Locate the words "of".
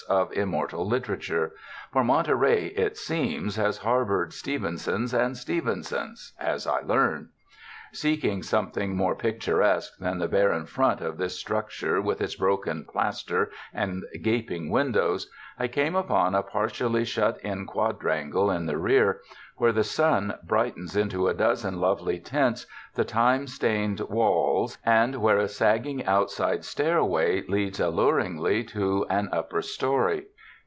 0.09-0.33, 11.01-11.17